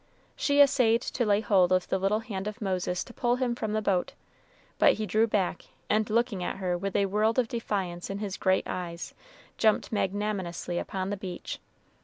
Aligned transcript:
She 0.35 0.61
essayed 0.61 1.03
to 1.03 1.25
lay 1.27 1.41
hold 1.41 1.71
of 1.71 1.87
the 1.87 1.99
little 1.99 2.21
hand 2.21 2.47
of 2.47 2.59
Moses 2.59 3.03
to 3.03 3.13
pull 3.13 3.35
him 3.35 3.53
from 3.53 3.73
the 3.73 3.83
boat, 3.83 4.13
but 4.79 4.93
he 4.93 5.05
drew 5.05 5.27
back, 5.27 5.65
and, 5.91 6.09
looking 6.09 6.43
at 6.43 6.55
her 6.57 6.75
with 6.75 6.95
a 6.95 7.05
world 7.05 7.37
of 7.37 7.47
defiance 7.47 8.09
in 8.09 8.17
his 8.17 8.35
great 8.35 8.65
eyes, 8.65 9.13
jumped 9.59 9.91
magnanimously 9.91 10.79
upon 10.79 11.11
the 11.11 11.17
beach. 11.17 11.59